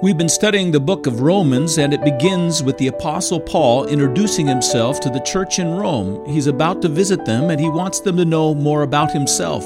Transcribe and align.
We've 0.00 0.16
been 0.16 0.28
studying 0.28 0.70
the 0.70 0.78
book 0.78 1.08
of 1.08 1.22
Romans, 1.22 1.76
and 1.76 1.92
it 1.92 2.04
begins 2.04 2.62
with 2.62 2.78
the 2.78 2.86
Apostle 2.86 3.40
Paul 3.40 3.86
introducing 3.86 4.46
himself 4.46 5.00
to 5.00 5.10
the 5.10 5.18
church 5.18 5.58
in 5.58 5.74
Rome. 5.74 6.24
He's 6.24 6.46
about 6.46 6.80
to 6.82 6.88
visit 6.88 7.24
them, 7.24 7.50
and 7.50 7.58
he 7.58 7.68
wants 7.68 7.98
them 7.98 8.16
to 8.18 8.24
know 8.24 8.54
more 8.54 8.82
about 8.82 9.10
himself. 9.10 9.64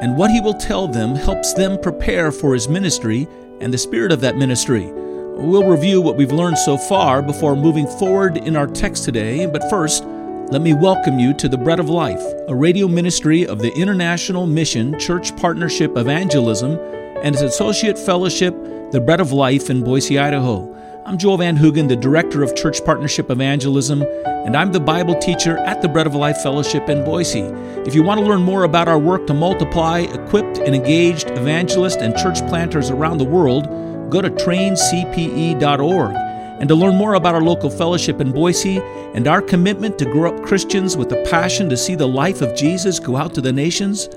And 0.00 0.16
what 0.16 0.30
he 0.30 0.40
will 0.40 0.54
tell 0.54 0.86
them 0.86 1.16
helps 1.16 1.52
them 1.54 1.80
prepare 1.80 2.30
for 2.30 2.54
his 2.54 2.68
ministry 2.68 3.26
and 3.60 3.74
the 3.74 3.78
spirit 3.78 4.12
of 4.12 4.20
that 4.20 4.36
ministry. 4.36 4.86
We'll 4.92 5.68
review 5.68 6.00
what 6.00 6.16
we've 6.16 6.30
learned 6.30 6.58
so 6.58 6.78
far 6.78 7.20
before 7.20 7.56
moving 7.56 7.88
forward 7.88 8.36
in 8.36 8.54
our 8.54 8.68
text 8.68 9.02
today, 9.02 9.46
but 9.46 9.68
first, 9.68 10.04
let 10.52 10.62
me 10.62 10.74
welcome 10.74 11.18
you 11.18 11.34
to 11.34 11.48
the 11.48 11.58
Bread 11.58 11.80
of 11.80 11.88
Life, 11.88 12.22
a 12.46 12.54
radio 12.54 12.86
ministry 12.86 13.48
of 13.48 13.58
the 13.58 13.72
International 13.72 14.46
Mission 14.46 14.96
Church 15.00 15.36
Partnership 15.38 15.96
Evangelism 15.96 16.78
and 17.24 17.34
its 17.34 17.42
associate 17.42 17.98
fellowship 17.98 18.54
the 18.92 19.00
Bread 19.00 19.20
of 19.20 19.32
Life 19.32 19.70
in 19.70 19.82
Boise, 19.82 20.18
Idaho. 20.18 20.70
I'm 21.06 21.16
Joel 21.16 21.38
Van 21.38 21.56
Hoogen, 21.56 21.88
the 21.88 21.96
Director 21.96 22.42
of 22.42 22.54
Church 22.54 22.84
Partnership 22.84 23.30
Evangelism, 23.30 24.02
and 24.02 24.54
I'm 24.54 24.70
the 24.70 24.80
Bible 24.80 25.14
teacher 25.18 25.56
at 25.56 25.80
the 25.80 25.88
Bread 25.88 26.06
of 26.06 26.14
Life 26.14 26.42
Fellowship 26.42 26.90
in 26.90 27.02
Boise. 27.02 27.40
If 27.86 27.94
you 27.94 28.02
want 28.02 28.20
to 28.20 28.26
learn 28.26 28.42
more 28.42 28.64
about 28.64 28.88
our 28.88 28.98
work 28.98 29.26
to 29.28 29.34
multiply 29.34 30.00
equipped 30.00 30.58
and 30.58 30.74
engaged 30.74 31.30
evangelists 31.30 32.02
and 32.02 32.14
church 32.18 32.46
planters 32.48 32.90
around 32.90 33.16
the 33.16 33.24
world, 33.24 33.64
go 34.10 34.20
to 34.20 34.28
traincpe.org. 34.28 36.14
And 36.60 36.68
to 36.68 36.74
learn 36.74 36.94
more 36.94 37.14
about 37.14 37.34
our 37.34 37.40
local 37.40 37.70
fellowship 37.70 38.20
in 38.20 38.30
Boise 38.30 38.76
and 39.14 39.26
our 39.26 39.40
commitment 39.40 39.98
to 40.00 40.04
grow 40.04 40.34
up 40.34 40.44
Christians 40.44 40.98
with 40.98 41.10
a 41.12 41.24
passion 41.30 41.70
to 41.70 41.78
see 41.78 41.94
the 41.94 42.06
life 42.06 42.42
of 42.42 42.54
Jesus 42.54 42.98
go 42.98 43.16
out 43.16 43.32
to 43.36 43.40
the 43.40 43.54
nations, 43.54 44.10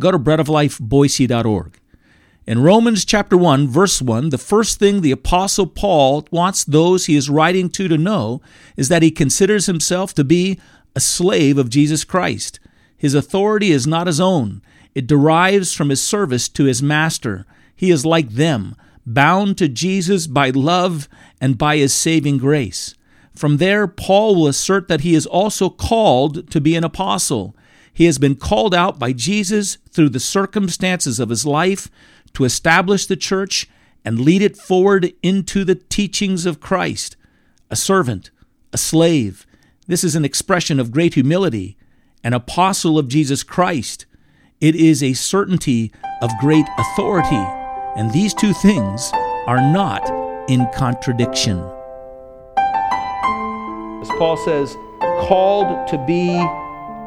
go 0.00 0.10
to 0.10 0.18
breadoflifeboise.org. 0.18 1.80
In 2.46 2.62
Romans 2.62 3.04
chapter 3.04 3.36
1, 3.36 3.66
verse 3.66 4.00
1, 4.00 4.28
the 4.28 4.38
first 4.38 4.78
thing 4.78 5.00
the 5.00 5.10
Apostle 5.10 5.66
Paul 5.66 6.28
wants 6.30 6.62
those 6.62 7.06
he 7.06 7.16
is 7.16 7.28
writing 7.28 7.68
to 7.70 7.88
to 7.88 7.98
know 7.98 8.40
is 8.76 8.88
that 8.88 9.02
he 9.02 9.10
considers 9.10 9.66
himself 9.66 10.14
to 10.14 10.22
be 10.22 10.60
a 10.94 11.00
slave 11.00 11.58
of 11.58 11.70
Jesus 11.70 12.04
Christ. 12.04 12.60
His 12.96 13.14
authority 13.14 13.72
is 13.72 13.84
not 13.84 14.06
his 14.06 14.20
own, 14.20 14.62
it 14.94 15.08
derives 15.08 15.74
from 15.74 15.88
his 15.88 16.00
service 16.00 16.48
to 16.50 16.64
his 16.64 16.80
master. 16.80 17.46
He 17.74 17.90
is 17.90 18.06
like 18.06 18.28
them, 18.28 18.76
bound 19.04 19.58
to 19.58 19.66
Jesus 19.66 20.28
by 20.28 20.50
love 20.50 21.08
and 21.40 21.58
by 21.58 21.78
his 21.78 21.92
saving 21.92 22.38
grace. 22.38 22.94
From 23.34 23.56
there, 23.56 23.88
Paul 23.88 24.36
will 24.36 24.46
assert 24.46 24.86
that 24.86 25.00
he 25.00 25.16
is 25.16 25.26
also 25.26 25.68
called 25.68 26.48
to 26.52 26.60
be 26.60 26.76
an 26.76 26.84
apostle. 26.84 27.56
He 27.92 28.04
has 28.04 28.18
been 28.18 28.36
called 28.36 28.72
out 28.72 29.00
by 29.00 29.12
Jesus 29.12 29.78
through 29.90 30.10
the 30.10 30.20
circumstances 30.20 31.18
of 31.18 31.30
his 31.30 31.44
life 31.44 31.90
to 32.36 32.44
establish 32.44 33.06
the 33.06 33.16
church 33.16 33.66
and 34.04 34.20
lead 34.20 34.42
it 34.42 34.58
forward 34.58 35.10
into 35.22 35.64
the 35.64 35.74
teachings 35.74 36.44
of 36.44 36.60
Christ. 36.60 37.16
A 37.70 37.76
servant, 37.76 38.30
a 38.74 38.76
slave. 38.78 39.46
This 39.86 40.04
is 40.04 40.14
an 40.14 40.26
expression 40.26 40.78
of 40.78 40.90
great 40.90 41.14
humility. 41.14 41.78
An 42.22 42.34
apostle 42.34 42.98
of 42.98 43.08
Jesus 43.08 43.42
Christ. 43.42 44.04
It 44.60 44.76
is 44.76 45.02
a 45.02 45.14
certainty 45.14 45.92
of 46.20 46.30
great 46.38 46.66
authority. 46.76 47.42
And 47.96 48.12
these 48.12 48.34
two 48.34 48.52
things 48.52 49.10
are 49.46 49.72
not 49.72 50.06
in 50.50 50.68
contradiction. 50.74 51.58
As 54.02 54.10
Paul 54.18 54.36
says, 54.44 54.76
called 55.26 55.88
to 55.88 55.96
be 56.06 56.36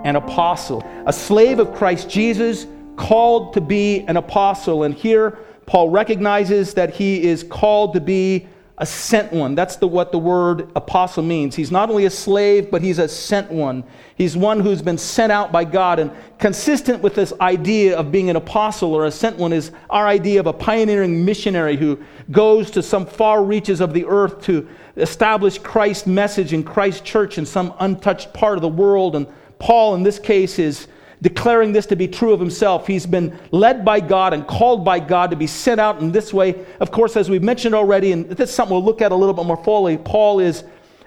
an 0.03 0.15
apostle, 0.15 0.83
a 1.05 1.13
slave 1.13 1.59
of 1.59 1.75
Christ 1.75 2.09
Jesus 2.09 2.65
called 2.99 3.53
to 3.53 3.61
be 3.61 4.01
an 4.01 4.17
apostle. 4.17 4.83
And 4.83 4.93
here, 4.93 5.39
Paul 5.65 5.89
recognizes 5.89 6.73
that 6.73 6.93
he 6.93 7.23
is 7.23 7.43
called 7.43 7.93
to 7.93 8.01
be 8.01 8.47
a 8.77 8.85
sent 8.85 9.31
one. 9.31 9.55
That's 9.55 9.77
the, 9.77 9.87
what 9.87 10.11
the 10.11 10.19
word 10.19 10.69
apostle 10.75 11.23
means. 11.23 11.55
He's 11.55 11.71
not 11.71 11.89
only 11.89 12.05
a 12.05 12.09
slave, 12.09 12.69
but 12.69 12.81
he's 12.81 12.99
a 12.99 13.07
sent 13.07 13.49
one. 13.51 13.85
He's 14.15 14.35
one 14.35 14.59
who's 14.59 14.81
been 14.81 14.97
sent 14.97 15.31
out 15.31 15.49
by 15.49 15.63
God. 15.63 15.99
And 15.99 16.11
consistent 16.39 17.01
with 17.01 17.15
this 17.15 17.31
idea 17.39 17.97
of 17.97 18.11
being 18.11 18.29
an 18.29 18.35
apostle 18.35 18.93
or 18.93 19.05
a 19.05 19.11
sent 19.11 19.37
one 19.37 19.53
is 19.53 19.71
our 19.89 20.05
idea 20.05 20.41
of 20.41 20.47
a 20.47 20.53
pioneering 20.53 21.23
missionary 21.23 21.77
who 21.77 22.01
goes 22.31 22.69
to 22.71 22.83
some 22.83 23.05
far 23.05 23.43
reaches 23.43 23.79
of 23.79 23.93
the 23.93 24.05
earth 24.05 24.41
to 24.43 24.67
establish 24.97 25.57
Christ's 25.57 26.05
message 26.05 26.51
in 26.51 26.63
Christ's 26.63 27.01
church 27.01 27.37
in 27.37 27.45
some 27.45 27.73
untouched 27.79 28.33
part 28.33 28.57
of 28.57 28.61
the 28.61 28.67
world. 28.67 29.15
And 29.15 29.25
Paul, 29.57 29.95
in 29.95 30.03
this 30.03 30.19
case, 30.19 30.59
is 30.59 30.87
declaring 31.21 31.73
this 31.73 31.85
to 31.87 31.95
be 31.95 32.07
true 32.07 32.33
of 32.33 32.39
himself. 32.39 32.87
He's 32.87 33.05
been 33.05 33.37
led 33.51 33.83
by 33.83 33.99
God 33.99 34.33
and 34.33 34.47
called 34.47 34.85
by 34.85 34.99
God 34.99 35.31
to 35.31 35.35
be 35.35 35.47
sent 35.47 35.79
out 35.79 35.99
in 35.99 36.11
this 36.11 36.33
way. 36.33 36.65
Of 36.79 36.91
course, 36.91 37.17
as 37.17 37.29
we've 37.29 37.43
mentioned 37.43 37.75
already, 37.75 38.11
and 38.11 38.29
this 38.29 38.49
is 38.49 38.55
something 38.55 38.73
we'll 38.73 38.85
look 38.85 39.01
at 39.01 39.11
a 39.11 39.15
little 39.15 39.33
bit 39.33 39.45
more 39.45 39.61
fully, 39.63 39.97
Paul 39.97 40.39
is 40.39 40.63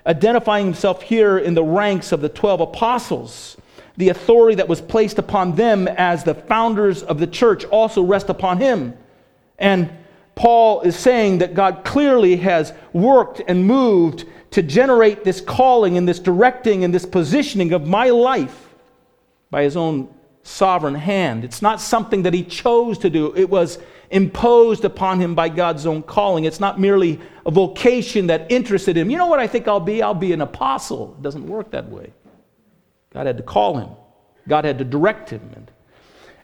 identifying 0.07 0.67
himself 0.67 1.03
here 1.03 1.39
in 1.39 1.55
the 1.55 1.63
ranks 1.63 2.13
of 2.13 2.21
the 2.21 2.29
12 2.29 2.61
apostles. 2.61 3.57
The 3.97 4.11
authority 4.11 4.57
that 4.57 4.69
was 4.69 4.81
placed 4.81 5.19
upon 5.19 5.55
them 5.55 5.87
as 5.89 6.25
the 6.25 6.35
founders 6.35 7.03
of 7.03 7.19
the 7.19 7.27
church 7.27 7.65
also 7.67 8.03
rest 8.03 8.29
upon 8.29 8.59
him. 8.59 8.95
And 9.59 9.91
Paul 10.35 10.81
is 10.81 10.97
saying 10.97 11.39
that 11.39 11.55
God 11.55 11.85
clearly 11.85 12.37
has 12.37 12.73
worked 12.93 13.43
and 13.47 13.67
moved 13.67 14.25
to 14.51 14.63
generate 14.63 15.25
this 15.25 15.41
calling 15.41 15.97
and 15.97 16.07
this 16.07 16.19
directing 16.19 16.85
and 16.85 16.93
this 16.93 17.07
positioning 17.07 17.73
of 17.73 17.87
my 17.87 18.11
life 18.11 18.72
by 19.53 19.63
his 19.63 19.77
own 19.77 20.09
sovereign 20.43 20.95
hand. 20.95 21.45
It's 21.45 21.63
not 21.63 21.79
something 21.81 22.23
that 22.23 22.33
he 22.35 22.43
chose 22.43 22.99
to 22.99 23.11
do, 23.11 23.33
it 23.37 23.49
was 23.49 23.79
imposed 24.11 24.85
upon 24.85 25.21
him 25.21 25.35
by 25.35 25.49
God's 25.49 25.87
own 25.87 26.03
calling. 26.03 26.45
It's 26.45 26.59
not 26.59 26.81
merely 26.81 27.21
a 27.47 27.51
vocation 27.51 28.27
that 28.27 28.51
interested 28.51 28.97
him. 28.97 29.09
You 29.11 29.17
know 29.17 29.27
what 29.27 29.39
I 29.39 29.47
think 29.47 29.69
I'll 29.69 29.81
be? 29.81 30.03
I'll 30.03 30.15
be 30.15 30.33
an 30.33 30.41
apostle. 30.41 31.15
It 31.19 31.23
doesn't 31.23 31.47
work 31.47 31.71
that 31.71 31.89
way. 31.89 32.13
God 33.11 33.27
had 33.27 33.37
to 33.37 33.43
call 33.43 33.79
him, 33.79 33.91
God 34.49 34.65
had 34.65 34.79
to 34.79 34.85
direct 34.85 35.31
him. 35.31 35.49
And 35.55 35.71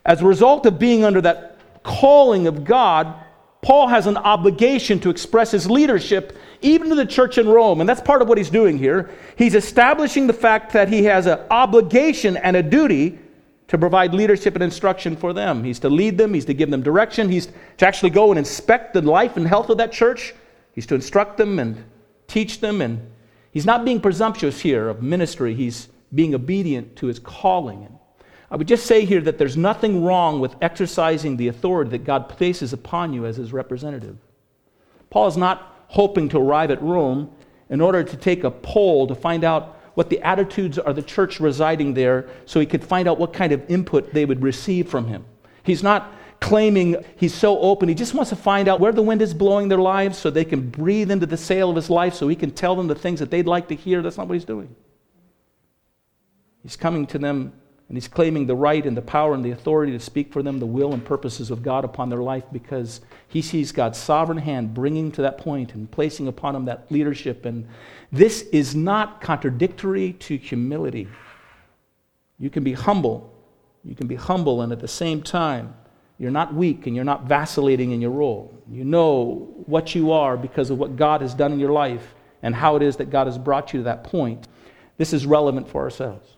as 0.05 0.21
a 0.21 0.25
result 0.25 0.65
of 0.65 0.79
being 0.79 1.03
under 1.03 1.21
that 1.21 1.57
calling 1.83 2.45
of 2.45 2.63
God, 2.63 3.15
Paul 3.61 3.87
has 3.87 4.07
an 4.07 4.17
obligation 4.17 4.99
to 5.01 5.09
express 5.09 5.51
his 5.51 5.69
leadership 5.69 6.37
even 6.61 6.89
to 6.89 6.95
the 6.95 7.05
church 7.05 7.37
in 7.37 7.47
Rome. 7.47 7.81
And 7.81 7.89
that's 7.89 8.01
part 8.01 8.21
of 8.21 8.27
what 8.27 8.37
he's 8.37 8.49
doing 8.49 8.77
here. 8.77 9.09
He's 9.37 9.55
establishing 9.55 10.27
the 10.27 10.33
fact 10.33 10.73
that 10.73 10.87
he 10.87 11.03
has 11.03 11.25
an 11.25 11.39
obligation 11.51 12.37
and 12.37 12.55
a 12.55 12.63
duty 12.63 13.19
to 13.67 13.77
provide 13.77 14.13
leadership 14.13 14.55
and 14.55 14.63
instruction 14.63 15.15
for 15.15 15.31
them. 15.31 15.63
He's 15.63 15.79
to 15.79 15.89
lead 15.89 16.17
them, 16.17 16.33
he's 16.33 16.45
to 16.45 16.53
give 16.53 16.71
them 16.71 16.81
direction, 16.81 17.29
he's 17.29 17.49
to 17.77 17.87
actually 17.87 18.09
go 18.09 18.31
and 18.31 18.39
inspect 18.39 18.93
the 18.93 19.01
life 19.01 19.37
and 19.37 19.47
health 19.47 19.69
of 19.69 19.77
that 19.77 19.91
church, 19.91 20.33
he's 20.73 20.87
to 20.87 20.95
instruct 20.95 21.37
them 21.37 21.59
and 21.59 21.83
teach 22.27 22.61
them. 22.61 22.81
And 22.81 23.11
he's 23.51 23.67
not 23.67 23.85
being 23.85 24.01
presumptuous 24.01 24.59
here 24.59 24.89
of 24.89 25.03
ministry, 25.03 25.53
he's 25.53 25.89
being 26.15 26.33
obedient 26.33 26.95
to 26.95 27.05
his 27.05 27.19
calling. 27.19 27.83
And 27.83 27.98
I 28.51 28.55
would 28.55 28.67
just 28.67 28.85
say 28.85 29.05
here 29.05 29.21
that 29.21 29.37
there's 29.37 29.57
nothing 29.57 30.03
wrong 30.03 30.39
with 30.39 30.55
exercising 30.61 31.37
the 31.37 31.49
authority 31.49 31.91
that 31.91 32.03
God 32.03 32.29
places 32.29 32.73
upon 32.73 33.13
you 33.13 33.25
as 33.25 33.37
his 33.37 33.53
representative. 33.53 34.17
Paul 35.09 35.27
is 35.27 35.37
not 35.37 35.83
hoping 35.87 36.29
to 36.29 36.39
arrive 36.39 36.71
at 36.71 36.81
Rome 36.81 37.31
in 37.69 37.81
order 37.81 38.03
to 38.03 38.17
take 38.17 38.43
a 38.43 38.51
poll 38.51 39.07
to 39.07 39.15
find 39.15 39.43
out 39.43 39.77
what 39.93 40.09
the 40.09 40.21
attitudes 40.21 40.79
are 40.79 40.93
the 40.93 41.01
church 41.01 41.39
residing 41.39 41.93
there 41.93 42.29
so 42.45 42.59
he 42.59 42.65
could 42.65 42.83
find 42.83 43.07
out 43.07 43.19
what 43.19 43.33
kind 43.33 43.51
of 43.51 43.69
input 43.69 44.13
they 44.13 44.25
would 44.25 44.41
receive 44.41 44.87
from 44.87 45.07
him. 45.07 45.25
He's 45.63 45.83
not 45.83 46.13
claiming 46.39 47.03
he's 47.17 47.33
so 47.33 47.59
open. 47.59 47.89
He 47.89 47.95
just 47.95 48.13
wants 48.13 48.29
to 48.29 48.35
find 48.35 48.67
out 48.67 48.79
where 48.79 48.93
the 48.93 49.01
wind 49.01 49.21
is 49.21 49.33
blowing 49.33 49.67
their 49.67 49.79
lives 49.79 50.17
so 50.17 50.29
they 50.29 50.45
can 50.45 50.69
breathe 50.69 51.11
into 51.11 51.25
the 51.25 51.37
sail 51.37 51.69
of 51.69 51.75
his 51.75 51.89
life 51.89 52.13
so 52.13 52.27
he 52.27 52.35
can 52.35 52.51
tell 52.51 52.75
them 52.75 52.87
the 52.87 52.95
things 52.95 53.19
that 53.19 53.29
they'd 53.29 53.47
like 53.47 53.67
to 53.67 53.75
hear. 53.75 54.01
That's 54.01 54.17
not 54.17 54.27
what 54.27 54.35
he's 54.35 54.45
doing. 54.45 54.73
He's 56.63 56.75
coming 56.75 57.05
to 57.07 57.17
them 57.17 57.53
and 57.89 57.97
he's 57.97 58.07
claiming 58.07 58.45
the 58.45 58.55
right 58.55 58.85
and 58.85 58.95
the 58.95 59.01
power 59.01 59.33
and 59.33 59.43
the 59.43 59.49
authority 59.49 59.91
to 59.91 59.99
speak 59.99 60.31
for 60.31 60.43
them 60.43 60.59
the 60.59 60.65
will 60.65 60.93
and 60.93 61.03
purposes 61.03 61.49
of 61.49 61.63
God 61.63 61.83
upon 61.83 62.09
their 62.09 62.21
life 62.21 62.43
because 62.53 63.01
he 63.27 63.41
sees 63.41 63.71
God's 63.71 63.97
sovereign 63.97 64.37
hand 64.37 64.75
bringing 64.75 65.11
to 65.13 65.23
that 65.23 65.39
point 65.39 65.73
and 65.73 65.89
placing 65.89 66.27
upon 66.27 66.53
them 66.53 66.65
that 66.65 66.91
leadership. 66.91 67.45
And 67.45 67.67
this 68.11 68.43
is 68.51 68.75
not 68.75 69.21
contradictory 69.21 70.13
to 70.13 70.37
humility. 70.37 71.07
You 72.37 72.51
can 72.51 72.63
be 72.63 72.73
humble. 72.73 73.33
You 73.83 73.95
can 73.95 74.07
be 74.07 74.15
humble, 74.15 74.61
and 74.61 74.71
at 74.71 74.79
the 74.79 74.87
same 74.87 75.23
time, 75.23 75.73
you're 76.19 76.31
not 76.31 76.53
weak 76.53 76.85
and 76.85 76.95
you're 76.95 77.05
not 77.05 77.23
vacillating 77.23 77.91
in 77.91 78.01
your 78.01 78.11
role. 78.11 78.53
You 78.69 78.83
know 78.83 79.47
what 79.65 79.95
you 79.95 80.11
are 80.11 80.35
because 80.35 80.69
of 80.69 80.77
what 80.77 80.97
God 80.97 81.21
has 81.21 81.33
done 81.33 81.53
in 81.53 81.59
your 81.59 81.71
life 81.71 82.13
and 82.43 82.53
how 82.53 82.75
it 82.75 82.83
is 82.83 82.97
that 82.97 83.09
God 83.09 83.27
has 83.27 83.37
brought 83.37 83.73
you 83.73 83.79
to 83.79 83.83
that 83.85 84.03
point. 84.03 84.47
This 84.97 85.13
is 85.13 85.25
relevant 85.25 85.69
for 85.69 85.81
ourselves. 85.81 86.35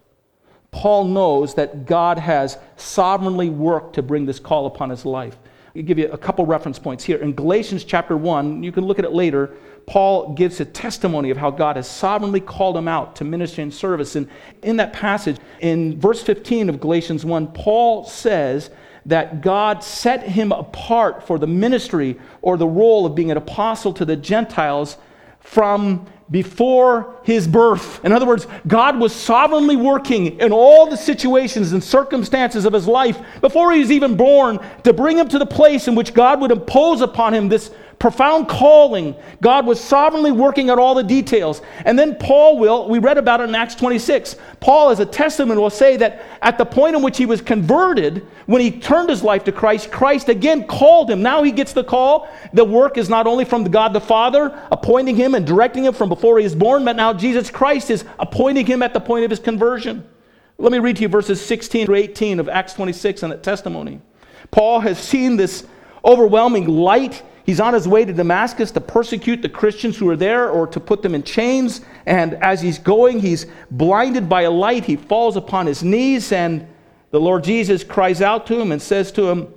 Paul 0.72 1.06
knows 1.06 1.56
that 1.56 1.86
God 1.86 2.18
has 2.18 2.58
sovereignly 2.78 3.50
worked 3.50 3.96
to 3.96 4.02
bring 4.02 4.26
this 4.26 4.40
call 4.40 4.66
upon 4.66 4.90
his 4.90 5.06
life. 5.06 5.38
I'll 5.76 5.84
give 5.84 6.00
you 6.00 6.10
a 6.12 6.18
couple 6.18 6.46
reference 6.46 6.80
points 6.80 7.04
here. 7.04 7.18
In 7.18 7.34
Galatians 7.34 7.84
chapter 7.84 8.18
1, 8.18 8.64
you 8.64 8.72
can 8.72 8.86
look 8.86 8.98
at 8.98 9.06
it 9.06 9.12
later, 9.12 9.52
Paul 9.86 10.34
gives 10.34 10.60
a 10.60 10.66
testimony 10.66 11.30
of 11.30 11.38
how 11.38 11.52
God 11.52 11.76
has 11.76 11.90
sovereignly 11.90 12.40
called 12.40 12.78
him 12.78 12.88
out 12.88 13.16
to 13.18 13.24
ministry 13.24 13.64
and 13.64 13.74
service. 13.74 14.16
And 14.16 14.30
in 14.64 14.78
that 14.78 14.94
passage, 14.94 15.38
in 15.60 16.00
verse 16.00 16.22
15 16.22 16.70
of 16.70 16.80
Galatians 16.80 17.26
1, 17.26 17.48
Paul 17.48 18.06
says 18.06 18.70
that 19.06 19.42
God 19.42 19.84
set 19.84 20.24
him 20.24 20.52
apart 20.52 21.26
for 21.26 21.40
the 21.40 21.48
ministry 21.48 22.20
or 22.42 22.58
the 22.58 22.68
role 22.68 23.06
of 23.06 23.16
being 23.16 23.32
an 23.32 23.38
apostle 23.38 23.94
to 23.94 24.06
the 24.06 24.16
Gentiles 24.16 24.98
from 25.42 26.08
before 26.32 27.18
his 27.24 27.46
birth. 27.46 28.04
In 28.06 28.14
other 28.14 28.26
words, 28.26 28.48
God 28.66 28.98
was 28.98 29.14
sovereignly 29.14 29.76
working 29.76 30.40
in 30.40 30.54
all 30.54 30.90
the 30.90 30.96
situations 30.96 31.74
and 31.74 31.84
circumstances 31.84 32.66
of 32.66 32.72
his 32.72 32.88
life 32.88 33.20
before 33.42 33.74
he 33.74 33.80
was 33.80 33.92
even 33.92 34.16
born 34.16 34.58
to 34.84 34.94
bring 34.94 35.18
him 35.18 35.28
to 35.28 35.38
the 35.38 35.46
place 35.46 35.90
in 35.90 35.96
which 35.96 36.14
God 36.14 36.40
would 36.40 36.52
impose 36.52 37.02
upon 37.02 37.34
him 37.34 37.50
this 37.50 37.72
profound 38.02 38.50
calling. 38.50 39.16
God 39.42 39.68
was 39.68 39.80
sovereignly 39.80 40.32
working 40.32 40.72
out 40.72 40.80
all 40.80 40.96
the 40.96 41.04
details. 41.04 41.62
And 41.86 41.98
then 42.00 42.16
Paul 42.16 42.58
will, 42.58 42.90
we 42.90 42.98
read 42.98 43.20
about 43.20 43.42
it 43.42 43.48
in 43.48 43.54
Acts 43.54 43.76
26. 43.76 44.38
Paul, 44.60 44.90
as 44.90 45.00
a 45.00 45.06
testament, 45.06 45.62
will 45.62 45.70
say 45.70 45.98
that 45.98 46.24
at 46.42 46.58
the 46.58 46.66
point 46.66 46.96
in 46.96 47.04
which 47.04 47.18
he 47.18 47.28
was 47.28 47.42
converted, 47.42 48.26
when 48.48 48.60
he 48.60 48.72
turned 48.72 49.08
his 49.08 49.22
life 49.22 49.44
to 49.44 49.52
Christ, 49.52 49.92
Christ 49.92 50.30
again 50.30 50.66
called 50.66 51.12
him. 51.12 51.22
Now 51.22 51.44
he 51.44 51.52
gets 51.52 51.74
the 51.74 51.84
call. 51.84 52.28
The 52.54 52.66
work 52.66 52.98
is 52.98 53.08
not 53.08 53.28
only 53.28 53.46
from 53.46 53.66
God 53.66 53.94
the 53.94 54.02
Father, 54.02 54.60
appointing 54.72 55.16
him 55.16 55.36
and 55.36 55.46
directing 55.46 55.86
him 55.86 55.94
from 55.94 56.10
before 56.10 56.40
he 56.40 56.46
is 56.46 56.56
born, 56.56 56.84
but 56.84 56.96
now 56.96 57.14
Jesus 57.14 57.52
Christ 57.52 57.92
is 57.92 58.04
appointing 58.18 58.66
him 58.66 58.82
at 58.82 58.96
the 58.96 59.00
point 59.00 59.26
of 59.26 59.30
his 59.30 59.40
conversion. 59.40 60.04
Let 60.58 60.72
me 60.72 60.80
read 60.80 60.96
to 60.96 61.04
you 61.04 61.08
verses 61.08 61.40
16 61.40 61.86
to 61.86 61.94
18 61.94 62.40
of 62.40 62.50
Acts 62.50 62.74
26 62.74 63.22
and 63.22 63.32
that 63.32 63.44
testimony. 63.44 64.02
Paul 64.50 64.80
has 64.80 64.98
seen 64.98 65.38
this 65.38 65.68
overwhelming 66.04 66.68
light 66.68 67.22
He's 67.46 67.60
on 67.60 67.74
his 67.74 67.88
way 67.88 68.06
to 68.06 68.14
Damascus 68.14 68.72
to 68.72 68.82
persecute 68.82 69.42
the 69.42 69.50
Christians 69.50 69.98
who 69.98 70.08
are 70.10 70.16
there 70.16 70.50
or 70.50 70.68
to 70.68 70.80
put 70.80 71.02
them 71.02 71.16
in 71.16 71.24
chains. 71.24 71.82
And 72.06 72.36
as 72.36 72.62
he's 72.62 72.78
going, 72.78 73.20
he's 73.20 73.46
blinded 73.72 74.30
by 74.30 74.44
a 74.44 74.52
light. 74.52 74.86
He 74.86 74.96
falls 74.96 75.36
upon 75.36 75.66
his 75.66 75.84
knees, 75.84 76.32
and 76.32 76.68
the 77.10 77.20
Lord 77.20 77.44
Jesus 77.44 77.84
cries 77.84 78.22
out 78.22 78.46
to 78.48 78.60
him 78.60 78.72
and 78.72 78.82
says 78.82 79.12
to 79.14 79.30
him, 79.30 79.54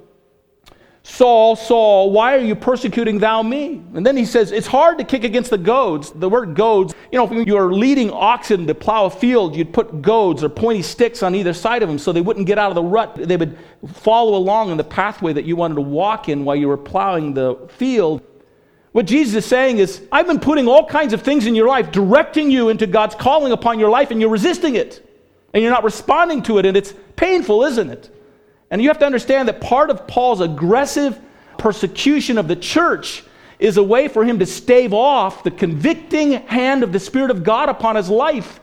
Saul, 1.06 1.54
Saul, 1.54 2.10
why 2.10 2.34
are 2.34 2.40
you 2.40 2.54
persecuting 2.54 3.18
thou 3.18 3.42
me? 3.42 3.82
And 3.92 4.06
then 4.06 4.16
he 4.16 4.24
says, 4.24 4.50
It's 4.52 4.66
hard 4.66 4.96
to 4.96 5.04
kick 5.04 5.22
against 5.22 5.50
the 5.50 5.58
goads. 5.58 6.10
The 6.10 6.30
word 6.30 6.54
goads, 6.54 6.94
you 7.12 7.18
know, 7.18 7.30
if 7.30 7.46
you 7.46 7.58
are 7.58 7.74
leading 7.74 8.10
oxen 8.10 8.66
to 8.66 8.74
plow 8.74 9.04
a 9.04 9.10
field, 9.10 9.54
you'd 9.54 9.74
put 9.74 10.00
goads 10.00 10.42
or 10.42 10.48
pointy 10.48 10.80
sticks 10.80 11.22
on 11.22 11.34
either 11.34 11.52
side 11.52 11.82
of 11.82 11.90
them 11.90 11.98
so 11.98 12.10
they 12.10 12.22
wouldn't 12.22 12.46
get 12.46 12.58
out 12.58 12.70
of 12.70 12.74
the 12.74 12.82
rut. 12.82 13.16
They 13.16 13.36
would 13.36 13.58
follow 13.86 14.34
along 14.34 14.70
in 14.70 14.78
the 14.78 14.84
pathway 14.84 15.34
that 15.34 15.44
you 15.44 15.56
wanted 15.56 15.74
to 15.74 15.82
walk 15.82 16.30
in 16.30 16.42
while 16.46 16.56
you 16.56 16.68
were 16.68 16.78
plowing 16.78 17.34
the 17.34 17.68
field. 17.76 18.22
What 18.92 19.04
Jesus 19.04 19.34
is 19.34 19.44
saying 19.44 19.78
is, 19.78 20.00
I've 20.10 20.26
been 20.26 20.40
putting 20.40 20.68
all 20.68 20.86
kinds 20.86 21.12
of 21.12 21.20
things 21.20 21.46
in 21.46 21.54
your 21.54 21.68
life, 21.68 21.92
directing 21.92 22.50
you 22.50 22.70
into 22.70 22.86
God's 22.86 23.14
calling 23.14 23.52
upon 23.52 23.78
your 23.78 23.90
life, 23.90 24.10
and 24.10 24.22
you're 24.22 24.30
resisting 24.30 24.76
it. 24.76 25.06
And 25.52 25.62
you're 25.62 25.72
not 25.72 25.84
responding 25.84 26.42
to 26.44 26.58
it, 26.58 26.64
and 26.64 26.78
it's 26.78 26.94
painful, 27.14 27.64
isn't 27.64 27.90
it? 27.90 28.13
And 28.75 28.82
you 28.82 28.88
have 28.88 28.99
to 28.99 29.06
understand 29.06 29.47
that 29.47 29.61
part 29.61 29.88
of 29.88 30.05
Paul's 30.09 30.41
aggressive 30.41 31.17
persecution 31.59 32.38
of 32.38 32.49
the 32.49 32.56
church 32.56 33.23
is 33.61 33.76
a 33.76 33.82
way 33.85 34.09
for 34.09 34.25
him 34.25 34.41
to 34.41 34.47
stave 34.47 34.93
off 34.93 35.44
the 35.44 35.53
convicting 35.53 36.32
hand 36.32 36.82
of 36.82 36.93
the 36.93 36.99
Spirit 36.99 37.31
of 37.31 37.44
God 37.44 37.69
upon 37.69 37.94
his 37.94 38.11
life, 38.11 38.59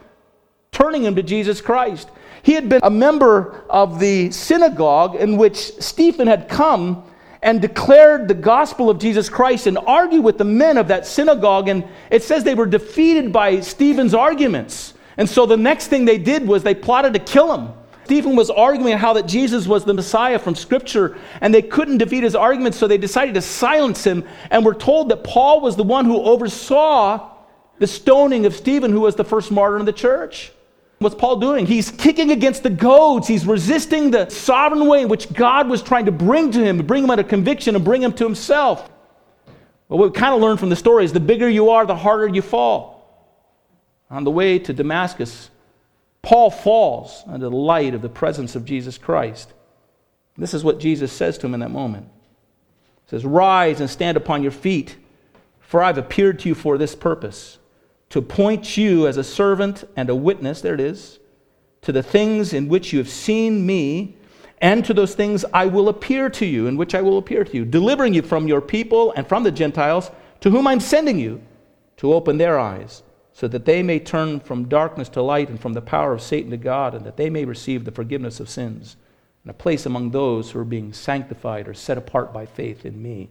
turning 0.70 1.04
him 1.04 1.14
to 1.14 1.22
Jesus 1.22 1.62
Christ. 1.62 2.10
He 2.42 2.52
had 2.52 2.68
been 2.68 2.80
a 2.82 2.90
member 2.90 3.64
of 3.70 4.00
the 4.00 4.30
synagogue 4.32 5.16
in 5.16 5.38
which 5.38 5.56
Stephen 5.80 6.26
had 6.26 6.46
come 6.46 7.10
and 7.40 7.62
declared 7.62 8.28
the 8.28 8.34
gospel 8.34 8.90
of 8.90 8.98
Jesus 8.98 9.30
Christ 9.30 9.66
and 9.66 9.78
argued 9.78 10.24
with 10.24 10.36
the 10.36 10.44
men 10.44 10.76
of 10.76 10.88
that 10.88 11.06
synagogue. 11.06 11.68
And 11.68 11.88
it 12.10 12.22
says 12.22 12.44
they 12.44 12.54
were 12.54 12.66
defeated 12.66 13.32
by 13.32 13.60
Stephen's 13.60 14.12
arguments. 14.12 14.92
And 15.16 15.26
so 15.26 15.46
the 15.46 15.56
next 15.56 15.86
thing 15.86 16.04
they 16.04 16.18
did 16.18 16.46
was 16.46 16.62
they 16.62 16.74
plotted 16.74 17.14
to 17.14 17.18
kill 17.18 17.56
him. 17.56 17.72
Stephen 18.12 18.36
was 18.36 18.50
arguing 18.50 18.98
how 18.98 19.14
that 19.14 19.26
Jesus 19.26 19.66
was 19.66 19.86
the 19.86 19.94
Messiah 19.94 20.38
from 20.38 20.54
Scripture, 20.54 21.16
and 21.40 21.54
they 21.54 21.62
couldn't 21.62 21.96
defeat 21.96 22.22
his 22.22 22.34
arguments, 22.34 22.76
so 22.76 22.86
they 22.86 22.98
decided 22.98 23.32
to 23.36 23.40
silence 23.40 24.04
him. 24.04 24.22
And 24.50 24.66
we're 24.66 24.74
told 24.74 25.08
that 25.08 25.24
Paul 25.24 25.62
was 25.62 25.76
the 25.76 25.82
one 25.82 26.04
who 26.04 26.20
oversaw 26.20 27.30
the 27.78 27.86
stoning 27.86 28.44
of 28.44 28.54
Stephen, 28.54 28.92
who 28.92 29.00
was 29.00 29.14
the 29.14 29.24
first 29.24 29.50
martyr 29.50 29.78
in 29.78 29.86
the 29.86 29.94
church. 29.94 30.52
What's 30.98 31.14
Paul 31.14 31.36
doing? 31.40 31.64
He's 31.64 31.90
kicking 31.90 32.32
against 32.32 32.62
the 32.62 32.68
goads. 32.68 33.28
He's 33.28 33.46
resisting 33.46 34.10
the 34.10 34.28
sovereign 34.28 34.86
way 34.88 35.00
in 35.00 35.08
which 35.08 35.32
God 35.32 35.70
was 35.70 35.82
trying 35.82 36.04
to 36.04 36.12
bring 36.12 36.50
to 36.50 36.62
him, 36.62 36.76
to 36.76 36.84
bring 36.84 37.04
him 37.04 37.10
under 37.10 37.24
conviction, 37.24 37.76
and 37.76 37.82
bring 37.82 38.02
him 38.02 38.12
to 38.12 38.24
himself. 38.24 38.90
What 39.86 39.96
we 39.96 40.10
kind 40.10 40.34
of 40.34 40.42
learned 40.42 40.60
from 40.60 40.68
the 40.68 40.76
story 40.76 41.06
is 41.06 41.14
the 41.14 41.20
bigger 41.20 41.48
you 41.48 41.70
are, 41.70 41.86
the 41.86 41.96
harder 41.96 42.28
you 42.28 42.42
fall. 42.42 43.38
On 44.10 44.22
the 44.22 44.30
way 44.30 44.58
to 44.58 44.74
Damascus, 44.74 45.48
Paul 46.22 46.50
falls 46.50 47.24
under 47.26 47.50
the 47.50 47.56
light 47.56 47.94
of 47.94 48.02
the 48.02 48.08
presence 48.08 48.54
of 48.54 48.64
Jesus 48.64 48.96
Christ. 48.96 49.52
This 50.38 50.54
is 50.54 50.64
what 50.64 50.80
Jesus 50.80 51.12
says 51.12 51.36
to 51.38 51.46
him 51.46 51.54
in 51.54 51.60
that 51.60 51.70
moment. 51.70 52.08
He 53.04 53.10
says, 53.10 53.24
Rise 53.24 53.80
and 53.80 53.90
stand 53.90 54.16
upon 54.16 54.42
your 54.42 54.52
feet, 54.52 54.96
for 55.60 55.82
I've 55.82 55.98
appeared 55.98 56.38
to 56.40 56.48
you 56.48 56.54
for 56.54 56.78
this 56.78 56.94
purpose, 56.94 57.58
to 58.10 58.20
appoint 58.20 58.76
you 58.76 59.06
as 59.06 59.16
a 59.16 59.24
servant 59.24 59.84
and 59.96 60.08
a 60.08 60.14
witness, 60.14 60.60
there 60.60 60.74
it 60.74 60.80
is, 60.80 61.18
to 61.82 61.92
the 61.92 62.02
things 62.02 62.52
in 62.52 62.68
which 62.68 62.92
you 62.92 62.98
have 62.98 63.08
seen 63.08 63.66
me, 63.66 64.16
and 64.60 64.84
to 64.84 64.94
those 64.94 65.16
things 65.16 65.44
I 65.52 65.66
will 65.66 65.88
appear 65.88 66.30
to 66.30 66.46
you, 66.46 66.68
in 66.68 66.76
which 66.76 66.94
I 66.94 67.02
will 67.02 67.18
appear 67.18 67.44
to 67.44 67.56
you, 67.56 67.64
delivering 67.64 68.14
you 68.14 68.22
from 68.22 68.46
your 68.46 68.60
people 68.60 69.12
and 69.16 69.26
from 69.26 69.42
the 69.42 69.50
Gentiles, 69.50 70.10
to 70.40 70.50
whom 70.50 70.68
I'm 70.68 70.80
sending 70.80 71.18
you, 71.18 71.42
to 71.96 72.12
open 72.12 72.38
their 72.38 72.58
eyes 72.60 73.02
so 73.32 73.48
that 73.48 73.64
they 73.64 73.82
may 73.82 73.98
turn 73.98 74.40
from 74.40 74.68
darkness 74.68 75.08
to 75.10 75.22
light 75.22 75.48
and 75.48 75.60
from 75.60 75.72
the 75.72 75.80
power 75.80 76.12
of 76.12 76.22
Satan 76.22 76.50
to 76.50 76.56
God, 76.56 76.94
and 76.94 77.04
that 77.06 77.16
they 77.16 77.30
may 77.30 77.44
receive 77.44 77.84
the 77.84 77.90
forgiveness 77.90 78.40
of 78.40 78.48
sins 78.48 78.96
and 79.44 79.50
a 79.50 79.54
place 79.54 79.86
among 79.86 80.10
those 80.10 80.50
who 80.50 80.58
are 80.58 80.64
being 80.64 80.92
sanctified 80.92 81.66
or 81.66 81.74
set 81.74 81.98
apart 81.98 82.32
by 82.32 82.46
faith 82.46 82.86
in 82.86 83.02
me. 83.02 83.28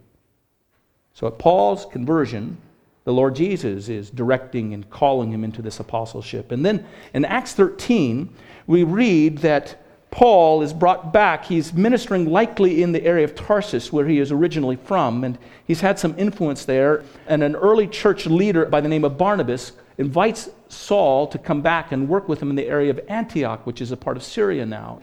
So 1.14 1.26
at 1.26 1.38
Paul's 1.38 1.86
conversion, 1.86 2.58
the 3.04 3.12
Lord 3.12 3.34
Jesus 3.34 3.88
is 3.88 4.10
directing 4.10 4.74
and 4.74 4.88
calling 4.90 5.30
him 5.30 5.44
into 5.44 5.62
this 5.62 5.80
apostleship. 5.80 6.52
And 6.52 6.64
then 6.64 6.86
in 7.14 7.24
Acts 7.24 7.54
13, 7.54 8.32
we 8.66 8.84
read 8.84 9.38
that 9.38 9.78
Paul 10.10 10.60
is 10.60 10.74
brought 10.74 11.12
back. 11.12 11.46
He's 11.46 11.72
ministering 11.72 12.30
likely 12.30 12.82
in 12.82 12.92
the 12.92 13.02
area 13.02 13.24
of 13.24 13.34
Tarsus, 13.34 13.92
where 13.92 14.06
he 14.06 14.18
is 14.18 14.30
originally 14.30 14.76
from, 14.76 15.24
and 15.24 15.38
he's 15.66 15.80
had 15.80 15.98
some 15.98 16.14
influence 16.18 16.66
there. 16.66 17.02
And 17.26 17.42
an 17.42 17.56
early 17.56 17.86
church 17.86 18.26
leader 18.26 18.66
by 18.66 18.82
the 18.82 18.88
name 18.88 19.04
of 19.04 19.16
Barnabas 19.16 19.72
invites 19.98 20.50
Saul 20.68 21.26
to 21.28 21.38
come 21.38 21.62
back 21.62 21.92
and 21.92 22.08
work 22.08 22.28
with 22.28 22.40
him 22.40 22.50
in 22.50 22.56
the 22.56 22.66
area 22.66 22.90
of 22.90 23.00
Antioch, 23.08 23.66
which 23.66 23.80
is 23.80 23.92
a 23.92 23.96
part 23.96 24.16
of 24.16 24.22
Syria 24.22 24.64
now. 24.64 25.00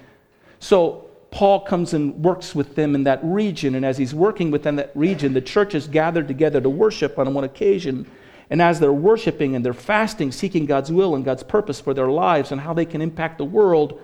So 0.59 1.09
Paul 1.31 1.61
comes 1.61 1.93
and 1.93 2.23
works 2.23 2.55
with 2.55 2.75
them 2.75 2.95
in 2.95 3.03
that 3.03 3.19
region, 3.23 3.75
and 3.75 3.85
as 3.85 3.97
he's 3.97 4.15
working 4.15 4.51
within 4.51 4.75
that 4.77 4.91
region, 4.95 5.33
the 5.33 5.41
church 5.41 5.75
is 5.75 5.87
gathered 5.87 6.27
together 6.27 6.59
to 6.59 6.69
worship 6.69 7.19
on 7.19 7.33
one 7.33 7.43
occasion. 7.43 8.09
And 8.49 8.61
as 8.61 8.79
they're 8.79 8.91
worshiping 8.91 9.55
and 9.55 9.63
they're 9.63 9.73
fasting, 9.73 10.31
seeking 10.31 10.65
God's 10.65 10.91
will 10.91 11.13
and 11.13 11.23
God's 11.23 11.43
purpose 11.43 11.79
for 11.79 11.93
their 11.93 12.09
lives 12.09 12.51
and 12.51 12.59
how 12.59 12.73
they 12.73 12.85
can 12.85 13.01
impact 13.01 13.37
the 13.37 13.45
world, 13.45 14.01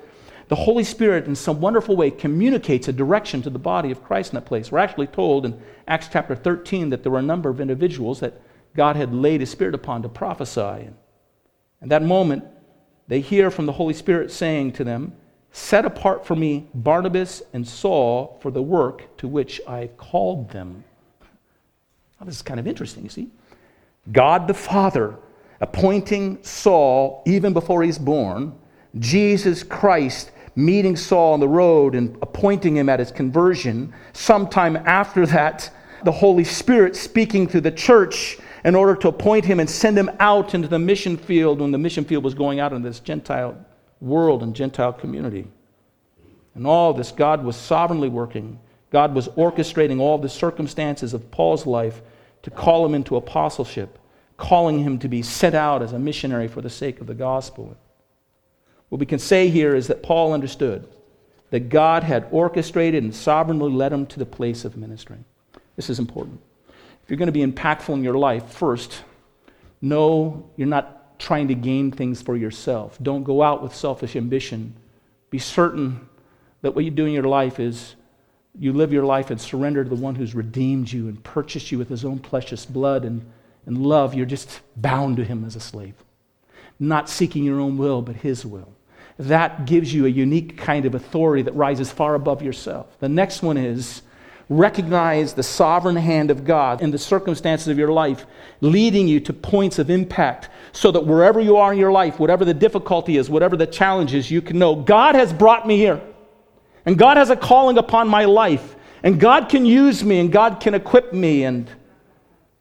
the 0.47 0.55
Holy 0.55 0.83
Spirit, 0.83 1.25
in 1.25 1.35
some 1.35 1.59
wonderful 1.59 1.95
way, 1.95 2.11
communicates 2.11 2.87
a 2.87 2.93
direction 2.93 3.41
to 3.41 3.49
the 3.49 3.57
body 3.57 3.89
of 3.89 4.03
Christ 4.03 4.31
in 4.31 4.35
that 4.35 4.45
place. 4.45 4.71
We're 4.71 4.77
actually 4.77 5.07
told 5.07 5.45
in 5.45 5.59
Acts 5.87 6.07
chapter 6.11 6.35
13 6.35 6.89
that 6.91 7.01
there 7.01 7.11
were 7.11 7.19
a 7.19 7.23
number 7.23 7.49
of 7.49 7.59
individuals 7.59 8.19
that 8.19 8.39
God 8.75 8.95
had 8.95 9.13
laid 9.13 9.39
his 9.39 9.49
spirit 9.49 9.73
upon 9.73 10.01
to 10.03 10.09
prophesy. 10.09 10.89
And 11.81 11.91
that 11.91 12.03
moment, 12.03 12.43
they 13.07 13.21
hear 13.21 13.49
from 13.49 13.65
the 13.65 13.71
Holy 13.71 13.93
Spirit 13.93 14.31
saying 14.31 14.73
to 14.73 14.83
them, 14.83 15.13
Set 15.51 15.85
apart 15.85 16.25
for 16.25 16.35
me 16.35 16.67
Barnabas 16.73 17.41
and 17.53 17.65
Saul 17.65 18.37
for 18.41 18.51
the 18.51 18.61
work 18.61 19.15
to 19.17 19.27
which 19.27 19.61
I 19.65 19.87
called 19.95 20.49
them. 20.49 20.83
Now, 22.19 22.25
this 22.25 22.35
is 22.35 22.41
kind 22.41 22.59
of 22.59 22.67
interesting, 22.67 23.03
you 23.03 23.09
see. 23.09 23.29
God 24.11 24.47
the 24.47 24.53
Father 24.53 25.15
appointing 25.61 26.43
Saul 26.43 27.23
even 27.25 27.53
before 27.53 27.83
he's 27.83 27.97
born, 27.97 28.53
Jesus 28.99 29.63
Christ 29.63 30.31
meeting 30.55 30.95
Saul 30.95 31.33
on 31.33 31.39
the 31.39 31.47
road 31.47 31.95
and 31.95 32.17
appointing 32.21 32.75
him 32.77 32.89
at 32.89 32.99
his 32.99 33.11
conversion. 33.11 33.93
Sometime 34.13 34.77
after 34.85 35.25
that, 35.27 35.69
the 36.03 36.11
Holy 36.11 36.43
Spirit 36.43 36.95
speaking 36.95 37.47
to 37.47 37.61
the 37.61 37.71
church 37.71 38.37
in 38.65 38.73
order 38.73 38.95
to 38.95 39.07
appoint 39.07 39.45
him 39.45 39.59
and 39.59 39.69
send 39.69 39.95
him 39.95 40.09
out 40.19 40.55
into 40.55 40.67
the 40.67 40.79
mission 40.79 41.15
field 41.15 41.61
when 41.61 41.71
the 41.71 41.77
mission 41.77 42.03
field 42.03 42.23
was 42.23 42.33
going 42.33 42.59
out 42.59 42.73
in 42.73 42.81
this 42.81 42.99
Gentile 42.99 43.55
world 44.01 44.41
and 44.41 44.55
Gentile 44.55 44.91
community. 44.91 45.47
And 46.55 46.65
all 46.65 46.91
this, 46.91 47.11
God 47.11 47.43
was 47.43 47.55
sovereignly 47.55 48.09
working. 48.09 48.59
God 48.89 49.13
was 49.13 49.27
orchestrating 49.29 49.99
all 49.99 50.17
the 50.17 50.27
circumstances 50.27 51.13
of 51.13 51.29
Paul's 51.29 51.67
life 51.67 52.01
to 52.41 52.49
call 52.49 52.83
him 52.83 52.95
into 52.95 53.17
apostleship, 53.17 53.99
calling 54.35 54.79
him 54.79 54.97
to 54.97 55.07
be 55.07 55.21
sent 55.21 55.53
out 55.53 55.83
as 55.83 55.93
a 55.93 55.99
missionary 55.99 56.47
for 56.47 56.61
the 56.61 56.69
sake 56.69 56.99
of 56.99 57.05
the 57.05 57.13
gospel. 57.13 57.77
What 58.89 58.99
we 58.99 59.05
can 59.05 59.19
say 59.19 59.47
here 59.49 59.75
is 59.75 59.85
that 59.87 60.01
Paul 60.01 60.33
understood 60.33 60.87
that 61.51 61.69
God 61.69 62.01
had 62.01 62.27
orchestrated 62.31 63.03
and 63.03 63.13
sovereignly 63.13 63.71
led 63.71 63.93
him 63.93 64.07
to 64.07 64.17
the 64.17 64.25
place 64.25 64.65
of 64.65 64.75
ministry. 64.75 65.17
This 65.75 65.91
is 65.91 65.99
important. 65.99 66.41
If 67.05 67.11
you're 67.11 67.17
going 67.17 67.27
to 67.27 67.31
be 67.31 67.45
impactful 67.45 67.93
in 67.93 68.03
your 68.03 68.15
life, 68.15 68.47
first, 68.47 69.03
know 69.79 70.49
you're 70.57 70.67
not 70.67 71.19
trying 71.19 71.49
to 71.49 71.53
gain 71.53 71.91
things 71.91 72.19
for 72.19 72.35
yourself. 72.35 72.97
Don't 72.99 73.23
go 73.23 73.43
out 73.43 73.61
with 73.61 73.75
selfish 73.75 74.15
ambition. 74.15 74.73
Be 75.29 75.37
certain 75.37 76.09
that 76.63 76.73
what 76.73 76.83
you 76.83 76.89
do 76.89 77.05
in 77.05 77.13
your 77.13 77.23
life 77.23 77.59
is 77.59 77.95
you 78.57 78.73
live 78.73 78.91
your 78.91 79.05
life 79.05 79.29
and 79.29 79.39
surrender 79.39 79.83
to 79.83 79.89
the 79.89 79.95
one 79.95 80.15
who's 80.15 80.33
redeemed 80.33 80.91
you 80.91 81.07
and 81.07 81.23
purchased 81.23 81.71
you 81.71 81.77
with 81.77 81.89
his 81.89 82.03
own 82.03 82.17
precious 82.17 82.65
blood 82.65 83.05
and, 83.05 83.23
and 83.67 83.85
love, 83.85 84.15
you're 84.15 84.25
just 84.25 84.61
bound 84.75 85.17
to 85.17 85.23
him 85.23 85.45
as 85.45 85.55
a 85.55 85.59
slave, 85.59 85.93
not 86.79 87.07
seeking 87.07 87.43
your 87.43 87.59
own 87.59 87.77
will, 87.77 88.01
but 88.01 88.15
his 88.15 88.47
will. 88.47 88.73
That 89.19 89.65
gives 89.67 89.93
you 89.93 90.07
a 90.07 90.09
unique 90.09 90.57
kind 90.57 90.87
of 90.87 90.95
authority 90.95 91.43
that 91.43 91.53
rises 91.53 91.91
far 91.91 92.15
above 92.15 92.41
yourself. 92.41 92.97
The 92.99 93.09
next 93.09 93.43
one 93.43 93.57
is 93.57 94.01
recognize 94.49 95.33
the 95.33 95.43
sovereign 95.43 95.95
hand 95.95 96.29
of 96.29 96.45
God 96.45 96.81
in 96.81 96.91
the 96.91 96.97
circumstances 96.97 97.67
of 97.67 97.77
your 97.77 97.91
life, 97.91 98.25
leading 98.61 99.07
you 99.07 99.19
to 99.21 99.33
points 99.33 99.79
of 99.79 99.89
impact, 99.89 100.49
so 100.71 100.91
that 100.91 101.05
wherever 101.05 101.39
you 101.39 101.57
are 101.57 101.73
in 101.73 101.79
your 101.79 101.91
life, 101.91 102.19
whatever 102.19 102.45
the 102.45 102.53
difficulty 102.53 103.17
is, 103.17 103.29
whatever 103.29 103.57
the 103.57 103.65
challenge 103.65 104.13
is, 104.13 104.29
you 104.29 104.41
can 104.41 104.59
know 104.59 104.75
God 104.75 105.15
has 105.15 105.33
brought 105.33 105.67
me 105.67 105.77
here. 105.77 106.01
And 106.85 106.97
God 106.97 107.17
has 107.17 107.29
a 107.29 107.35
calling 107.35 107.77
upon 107.77 108.07
my 108.07 108.25
life. 108.25 108.75
And 109.01 109.19
God 109.19 109.49
can 109.49 109.65
use 109.65 110.03
me 110.03 110.19
and 110.19 110.31
God 110.31 110.59
can 110.59 110.73
equip 110.73 111.13
me 111.13 111.43
and 111.43 111.69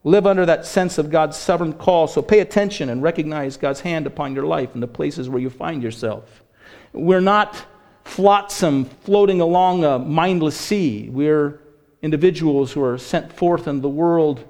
live 0.02 0.26
under 0.26 0.44
that 0.46 0.66
sense 0.66 0.98
of 0.98 1.10
God's 1.10 1.36
sovereign 1.36 1.72
call. 1.72 2.06
So 2.06 2.22
pay 2.22 2.40
attention 2.40 2.90
and 2.90 3.02
recognize 3.02 3.56
God's 3.56 3.80
hand 3.80 4.06
upon 4.06 4.34
your 4.34 4.44
life 4.44 4.74
and 4.74 4.82
the 4.82 4.86
places 4.86 5.28
where 5.28 5.40
you 5.40 5.50
find 5.50 5.82
yourself. 5.82 6.42
We're 6.92 7.20
not 7.20 7.64
flotsam 8.04 8.84
floating 8.84 9.40
along 9.40 9.84
a 9.84 9.98
mindless 9.98 10.56
sea. 10.56 11.08
We're 11.10 11.60
individuals 12.04 12.72
who 12.72 12.84
are 12.84 12.98
sent 12.98 13.32
forth 13.32 13.66
in 13.66 13.80
the 13.80 13.88
world 13.88 14.44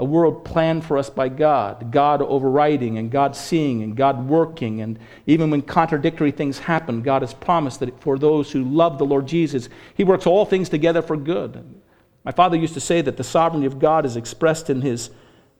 a 0.00 0.04
world 0.04 0.44
planned 0.44 0.84
for 0.84 0.96
us 0.96 1.10
by 1.10 1.28
God, 1.28 1.90
God 1.90 2.22
overriding 2.22 2.98
and 2.98 3.10
God 3.10 3.34
seeing 3.34 3.82
and 3.82 3.96
God 3.96 4.28
working. 4.28 4.80
And 4.80 4.96
even 5.26 5.50
when 5.50 5.60
contradictory 5.60 6.30
things 6.30 6.60
happen, 6.60 7.02
God 7.02 7.22
has 7.22 7.34
promised 7.34 7.80
that 7.80 8.00
for 8.00 8.16
those 8.16 8.52
who 8.52 8.62
love 8.62 8.98
the 8.98 9.04
Lord 9.04 9.26
Jesus, 9.26 9.68
He 9.96 10.04
works 10.04 10.24
all 10.24 10.44
things 10.44 10.68
together 10.68 11.02
for 11.02 11.16
good. 11.16 11.82
My 12.22 12.30
father 12.30 12.56
used 12.56 12.74
to 12.74 12.80
say 12.80 13.00
that 13.00 13.16
the 13.16 13.24
sovereignty 13.24 13.66
of 13.66 13.80
God 13.80 14.06
is 14.06 14.14
expressed 14.14 14.70
in 14.70 14.82
His 14.82 15.10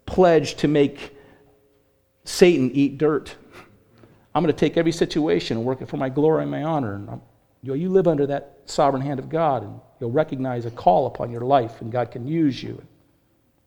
pledge 0.07 0.55
to 0.57 0.69
make 0.69 1.17
Satan 2.23 2.71
eat 2.73 2.97
dirt. 2.97 3.35
I'm 4.37 4.45
going 4.45 4.55
to 4.55 4.59
take 4.59 4.77
every 4.77 4.93
situation 4.93 5.57
and 5.57 5.67
work 5.67 5.83
it 5.83 5.89
for 5.89 5.97
my 5.97 6.11
glory 6.11 6.43
and 6.43 6.51
my 6.51 6.63
honor. 6.63 6.95
And 6.95 7.21
you, 7.63 7.69
know, 7.69 7.75
you 7.75 7.89
live 7.89 8.07
under 8.07 8.27
that 8.27 8.59
sovereign 8.67 9.03
hand 9.03 9.19
of 9.19 9.29
God, 9.29 9.63
and 9.63 9.81
you'll 10.01 10.11
recognize 10.11 10.65
a 10.65 10.71
call 10.71 11.07
upon 11.07 11.31
your 11.31 11.41
life, 11.43 11.81
and 11.81 11.91
God 11.91 12.11
can 12.11 12.27
use 12.27 12.63
you. 12.63 12.83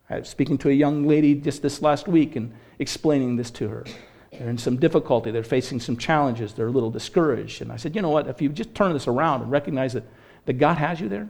I 0.08 0.18
was 0.18 0.28
speaking 0.28 0.58
to 0.58 0.68
a 0.68 0.72
young 0.72 1.06
lady 1.06 1.34
just 1.34 1.62
this 1.62 1.82
last 1.82 2.08
week 2.08 2.36
and 2.36 2.52
explaining 2.78 3.36
this 3.36 3.50
to 3.52 3.68
her. 3.68 3.84
They're 4.32 4.48
in 4.48 4.58
some 4.58 4.76
difficulty, 4.76 5.30
they're 5.30 5.42
facing 5.42 5.80
some 5.80 5.96
challenges, 5.96 6.54
they're 6.54 6.68
a 6.68 6.72
little 6.72 6.90
discouraged. 6.90 7.60
And 7.60 7.70
I 7.70 7.76
said, 7.76 7.94
you 7.94 8.02
know 8.02 8.10
what, 8.10 8.28
if 8.28 8.40
you 8.40 8.48
just 8.48 8.74
turn 8.74 8.92
this 8.92 9.06
around 9.06 9.42
and 9.42 9.50
recognize 9.50 9.92
that, 9.92 10.04
that 10.46 10.54
God 10.54 10.78
has 10.78 11.00
you 11.00 11.08
there, 11.08 11.28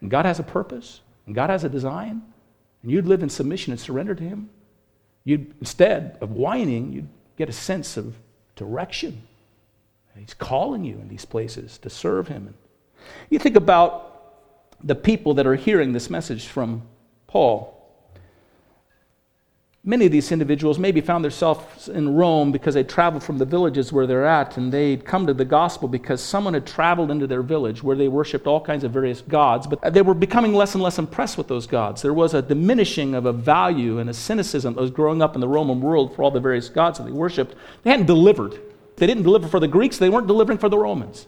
and 0.00 0.10
God 0.10 0.24
has 0.24 0.38
a 0.38 0.42
purpose, 0.42 1.00
and 1.26 1.34
God 1.34 1.50
has 1.50 1.64
a 1.64 1.68
design, 1.68 2.22
and 2.82 2.90
you'd 2.90 3.06
live 3.06 3.22
in 3.22 3.28
submission 3.28 3.72
and 3.72 3.80
surrender 3.80 4.14
to 4.14 4.24
Him, 4.24 4.50
you'd, 5.24 5.54
instead 5.60 6.18
of 6.20 6.32
whining, 6.32 6.92
you'd 6.92 7.08
get 7.36 7.48
a 7.48 7.52
sense 7.52 7.96
of 7.96 8.16
direction. 8.56 9.22
He's 10.18 10.34
calling 10.34 10.84
you 10.84 10.94
in 10.94 11.08
these 11.08 11.24
places 11.24 11.78
to 11.78 11.90
serve 11.90 12.28
Him. 12.28 12.54
You 13.30 13.38
think 13.38 13.56
about 13.56 14.12
the 14.82 14.94
people 14.94 15.34
that 15.34 15.46
are 15.46 15.54
hearing 15.54 15.92
this 15.92 16.10
message 16.10 16.46
from 16.46 16.82
Paul 17.26 17.76
many 19.86 20.04
of 20.04 20.10
these 20.10 20.32
individuals 20.32 20.80
maybe 20.80 21.00
found 21.00 21.24
themselves 21.24 21.88
in 21.88 22.12
Rome 22.12 22.50
because 22.50 22.74
they 22.74 22.82
traveled 22.82 23.22
from 23.22 23.38
the 23.38 23.44
villages 23.44 23.92
where 23.92 24.06
they're 24.06 24.26
at, 24.26 24.56
and 24.56 24.72
they'd 24.72 25.04
come 25.04 25.26
to 25.28 25.32
the 25.32 25.44
gospel 25.44 25.86
because 25.86 26.20
someone 26.20 26.54
had 26.54 26.66
traveled 26.66 27.10
into 27.10 27.26
their 27.28 27.42
village 27.42 27.82
where 27.84 27.96
they 27.96 28.08
worshiped 28.08 28.48
all 28.48 28.60
kinds 28.60 28.82
of 28.82 28.90
various 28.90 29.20
gods, 29.20 29.66
but 29.66 29.94
they 29.94 30.02
were 30.02 30.12
becoming 30.12 30.52
less 30.52 30.74
and 30.74 30.82
less 30.82 30.98
impressed 30.98 31.38
with 31.38 31.46
those 31.46 31.68
gods. 31.68 32.02
There 32.02 32.12
was 32.12 32.34
a 32.34 32.42
diminishing 32.42 33.14
of 33.14 33.26
a 33.26 33.32
value 33.32 34.00
and 34.00 34.10
a 34.10 34.14
cynicism 34.14 34.74
that 34.74 34.80
was 34.80 34.90
growing 34.90 35.22
up 35.22 35.36
in 35.36 35.40
the 35.40 35.48
Roman 35.48 35.80
world 35.80 36.14
for 36.14 36.24
all 36.24 36.32
the 36.32 36.40
various 36.40 36.68
gods 36.68 36.98
that 36.98 37.04
they 37.04 37.12
worshiped. 37.12 37.54
They 37.84 37.90
hadn't 37.90 38.06
delivered. 38.06 38.60
They 38.96 39.06
didn't 39.06 39.24
deliver 39.24 39.48
for 39.48 39.60
the 39.60 39.68
Greeks, 39.68 39.98
they 39.98 40.08
weren't 40.08 40.26
delivering 40.26 40.58
for 40.58 40.68
the 40.68 40.78
Romans. 40.78 41.26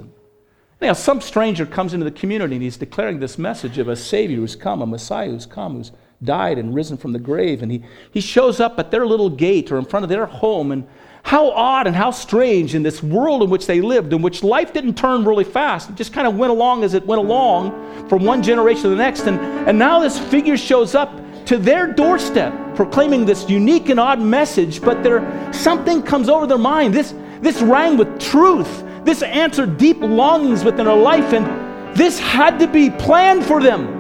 Now, 0.81 0.93
some 0.93 1.21
stranger 1.21 1.67
comes 1.67 1.93
into 1.93 2.05
the 2.05 2.13
community 2.13 2.55
and 2.55 2.63
he's 2.63 2.77
declaring 2.77 3.19
this 3.19 3.37
message 3.37 3.79
of 3.79 3.89
a 3.89 3.97
Savior 3.97 4.37
who's 4.37 4.55
come, 4.55 4.81
a 4.81 4.87
Messiah 4.87 5.29
who's 5.29 5.47
come, 5.47 5.77
who's 5.77 5.91
died 6.23 6.59
and 6.59 6.75
risen 6.75 6.97
from 6.97 7.13
the 7.13 7.19
grave. 7.19 7.63
And 7.63 7.73
he, 7.73 7.83
he 8.13 8.21
shows 8.21 8.61
up 8.61 8.79
at 8.79 8.91
their 8.91 9.07
little 9.07 9.29
gate 9.29 9.73
or 9.73 9.79
in 9.79 9.85
front 9.85 10.05
of 10.05 10.09
their 10.09 10.27
home. 10.27 10.71
And 10.71 10.87
how 11.25 11.51
odd 11.51 11.87
and 11.87 11.97
how 11.97 12.11
strange 12.11 12.75
in 12.75 12.83
this 12.83 13.03
world 13.03 13.43
in 13.43 13.51
which 13.51 13.67
they 13.67 13.81
lived, 13.81 14.13
in 14.13 14.23
which 14.23 14.43
life 14.43 14.73
didn't 14.73 14.97
turn 14.97 15.25
really 15.25 15.45
fast. 15.45 15.91
It 15.91 15.97
just 15.97 16.13
kind 16.13 16.27
of 16.27 16.37
went 16.37 16.51
along 16.53 16.85
as 16.85 16.95
it 16.95 17.05
went 17.05 17.21
along 17.21 18.09
from 18.09 18.25
one 18.25 18.43
generation 18.43 18.85
to 18.85 18.89
the 18.91 18.97
next. 18.97 19.27
And, 19.27 19.39
and 19.69 19.79
now 19.79 19.99
this 19.99 20.19
figure 20.19 20.57
shows 20.57 20.95
up 20.95 21.13
to 21.47 21.59
their 21.59 21.93
doorstep 21.93 22.77
proclaiming 22.77 23.27
this 23.27 23.49
unique 23.49 23.89
and 23.89 23.99
odd 23.99 24.21
message, 24.21 24.81
but 24.81 25.03
there 25.03 25.53
something 25.53 26.03
comes 26.03 26.29
over 26.29 26.47
their 26.47 26.59
mind. 26.59 26.95
This, 26.95 27.13
this 27.41 27.63
rang 27.63 27.97
with 27.97 28.19
truth. 28.19 28.85
This 29.05 29.23
answered 29.23 29.79
deep 29.79 30.01
longings 30.01 30.65
within 30.65 30.87
their 30.87 30.95
life, 30.95 31.33
and 31.33 31.97
this 31.97 32.19
had 32.19 32.59
to 32.59 32.67
be 32.67 32.91
planned 32.91 33.45
for 33.45 33.63
them. 33.63 33.99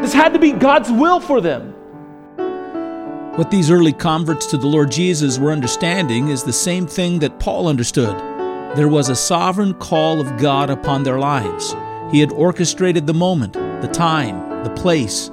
This 0.00 0.14
had 0.14 0.32
to 0.32 0.38
be 0.38 0.52
God's 0.52 0.90
will 0.90 1.20
for 1.20 1.40
them. 1.40 1.74
What 3.36 3.50
these 3.50 3.70
early 3.70 3.92
converts 3.92 4.46
to 4.46 4.56
the 4.56 4.66
Lord 4.66 4.90
Jesus 4.90 5.38
were 5.38 5.52
understanding 5.52 6.28
is 6.28 6.42
the 6.42 6.52
same 6.52 6.86
thing 6.86 7.20
that 7.20 7.38
Paul 7.38 7.68
understood. 7.68 8.16
There 8.76 8.88
was 8.88 9.08
a 9.08 9.14
sovereign 9.14 9.74
call 9.74 10.20
of 10.20 10.36
God 10.36 10.70
upon 10.70 11.02
their 11.02 11.18
lives. 11.18 11.76
He 12.10 12.20
had 12.20 12.32
orchestrated 12.32 13.06
the 13.06 13.14
moment, 13.14 13.52
the 13.52 13.90
time, 13.92 14.64
the 14.64 14.70
place, 14.70 15.30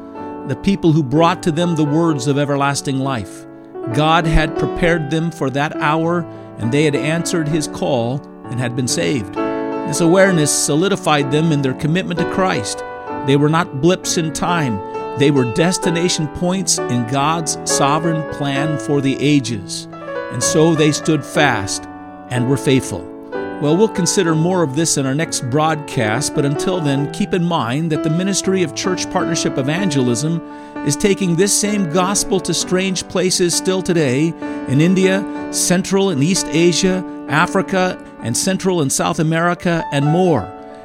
the 0.47 0.59
people 0.63 0.91
who 0.91 1.01
brought 1.01 1.41
to 1.43 1.51
them 1.51 1.75
the 1.75 1.83
words 1.83 2.27
of 2.27 2.37
everlasting 2.37 2.99
life. 2.99 3.46
God 3.93 4.25
had 4.25 4.57
prepared 4.57 5.09
them 5.11 5.31
for 5.31 5.49
that 5.51 5.75
hour, 5.77 6.21
and 6.57 6.71
they 6.71 6.83
had 6.83 6.95
answered 6.95 7.47
his 7.47 7.67
call 7.67 8.21
and 8.45 8.59
had 8.59 8.75
been 8.75 8.87
saved. 8.87 9.33
This 9.35 10.01
awareness 10.01 10.51
solidified 10.51 11.31
them 11.31 11.51
in 11.51 11.61
their 11.61 11.73
commitment 11.73 12.19
to 12.19 12.31
Christ 12.33 12.83
they 13.27 13.35
were 13.35 13.49
not 13.49 13.81
blips 13.81 14.17
in 14.17 14.31
time, 14.31 14.79
they 15.19 15.31
were 15.31 15.53
destination 15.53 16.29
points 16.29 16.77
in 16.77 17.05
God's 17.07 17.57
sovereign 17.69 18.23
plan 18.35 18.79
for 18.79 19.01
the 19.01 19.17
ages. 19.19 19.89
And 20.31 20.41
so 20.41 20.75
they 20.75 20.93
stood 20.93 21.25
fast 21.25 21.83
and 22.29 22.47
were 22.47 22.55
faithful. 22.55 23.16
Well, 23.59 23.75
we'll 23.75 23.89
consider 23.89 24.35
more 24.35 24.61
of 24.61 24.75
this 24.75 24.97
in 24.97 25.07
our 25.07 25.15
next 25.15 25.49
broadcast, 25.49 26.35
but 26.35 26.45
until 26.45 26.79
then, 26.79 27.11
keep 27.11 27.33
in 27.33 27.43
mind 27.43 27.91
that 27.91 28.03
the 28.03 28.09
Ministry 28.11 28.61
of 28.61 28.75
Church 28.75 29.09
Partnership 29.09 29.57
Evangelism 29.57 30.39
is 30.85 30.95
taking 30.95 31.35
this 31.35 31.59
same 31.59 31.91
gospel 31.91 32.39
to 32.41 32.53
strange 32.53 33.07
places 33.07 33.55
still 33.55 33.81
today 33.81 34.27
in 34.67 34.79
India, 34.79 35.25
Central 35.51 36.11
and 36.11 36.23
East 36.23 36.45
Asia, 36.49 37.03
Africa, 37.29 37.99
and 38.19 38.37
Central 38.37 38.81
and 38.81 38.91
South 38.91 39.17
America, 39.17 39.83
and 39.91 40.05
more. 40.05 40.43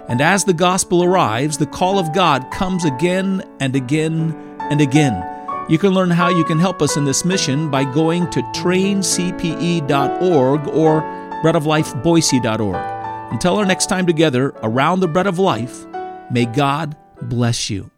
And 0.09 0.23
as 0.23 0.45
the 0.45 0.55
gospel 0.55 1.05
arrives, 1.05 1.59
the 1.59 1.67
call 1.67 1.99
of 1.99 2.15
God 2.15 2.51
comes 2.51 2.87
again 2.87 3.45
and 3.61 3.77
again 3.77 4.35
and 4.71 4.81
again. 4.81 5.23
You 5.69 5.77
can 5.77 5.91
learn 5.91 6.09
how 6.09 6.31
you 6.31 6.45
can 6.45 6.59
help 6.59 6.81
us 6.81 6.97
in 6.97 7.05
this 7.05 7.23
mission 7.23 7.71
by 7.71 7.85
going 7.85 8.31
to 8.31 8.41
traincpe.org 8.55 10.69
or 10.69 11.23
breadoflifeboise.org. 11.43 13.33
Until 13.33 13.57
our 13.57 13.65
next 13.65 13.87
time 13.87 14.07
together 14.07 14.55
around 14.63 15.01
the 15.01 15.09
bread 15.09 15.27
of 15.27 15.39
life, 15.39 15.87
may 16.31 16.45
God 16.47 16.97
bless 17.21 17.71
you. 17.71 17.92